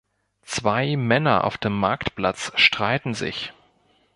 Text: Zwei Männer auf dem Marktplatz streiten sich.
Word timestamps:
Zwei 0.41 0.95
Männer 0.97 1.43
auf 1.43 1.59
dem 1.59 1.73
Marktplatz 1.77 2.51
streiten 2.55 3.13
sich. 3.13 3.53